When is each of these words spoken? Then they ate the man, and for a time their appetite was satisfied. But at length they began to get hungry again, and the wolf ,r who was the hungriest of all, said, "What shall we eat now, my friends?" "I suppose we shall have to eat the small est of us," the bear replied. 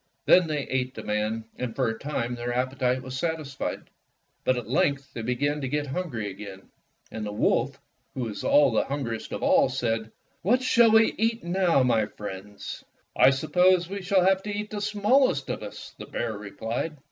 Then 0.25 0.47
they 0.47 0.63
ate 0.63 0.95
the 0.95 1.03
man, 1.03 1.45
and 1.59 1.75
for 1.75 1.87
a 1.87 1.99
time 1.99 2.33
their 2.33 2.51
appetite 2.51 3.03
was 3.03 3.15
satisfied. 3.15 3.87
But 4.43 4.57
at 4.57 4.67
length 4.67 5.13
they 5.13 5.21
began 5.21 5.61
to 5.61 5.67
get 5.67 5.85
hungry 5.85 6.27
again, 6.31 6.71
and 7.11 7.23
the 7.23 7.31
wolf 7.31 7.73
,r 7.75 7.79
who 8.15 8.21
was 8.21 8.41
the 8.41 8.85
hungriest 8.87 9.31
of 9.31 9.43
all, 9.43 9.69
said, 9.69 10.11
"What 10.41 10.63
shall 10.63 10.89
we 10.93 11.13
eat 11.19 11.43
now, 11.43 11.83
my 11.83 12.07
friends?" 12.07 12.83
"I 13.15 13.29
suppose 13.29 13.87
we 13.87 14.01
shall 14.01 14.25
have 14.25 14.41
to 14.41 14.49
eat 14.51 14.71
the 14.71 14.81
small 14.81 15.29
est 15.29 15.51
of 15.53 15.61
us," 15.61 15.93
the 15.99 16.07
bear 16.07 16.35
replied. 16.35 16.97